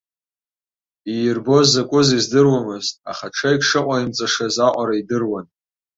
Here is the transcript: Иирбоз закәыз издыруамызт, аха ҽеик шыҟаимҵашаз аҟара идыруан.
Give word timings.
Иирбоз 1.13 1.67
закәыз 1.73 2.07
издыруамызт, 2.17 2.93
аха 3.11 3.27
ҽеик 3.37 3.61
шыҟаимҵашаз 3.69 4.55
аҟара 4.67 4.95
идыруан. 5.01 5.45